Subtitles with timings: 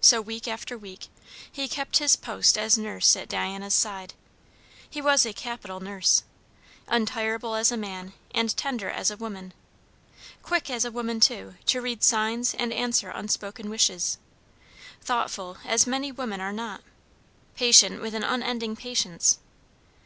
[0.00, 1.08] So, week after week,
[1.52, 4.14] he kept his post as nurse at Diana's side.
[4.88, 6.22] He was a capital nurse.
[6.88, 9.52] Untireable as a man, and tender as a woman;
[10.42, 14.16] quick as a woman, too, to read signs and answer unspoken wishes;
[15.02, 16.80] thoughtful as many women are not;
[17.54, 19.40] patient with an unending patience.